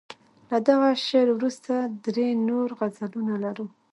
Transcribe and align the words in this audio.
له 0.49 0.57
دغه 0.69 0.89
شعر 1.07 1.27
وروسته 1.33 1.73
درې 2.05 2.27
نور 2.47 2.67
غزلونه 2.79 3.33
لرو. 3.43 3.65